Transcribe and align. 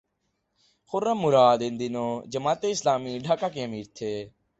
خرم 0.89 1.17
مراد 1.23 1.59
ان 1.67 1.73
دنوں 1.79 2.11
جماعت 2.33 2.61
اسلامی 2.65 3.13
ڈھاکہ 3.25 3.47
کے 3.53 3.61
امیر 3.63 3.85
تھے۔ 3.97 4.13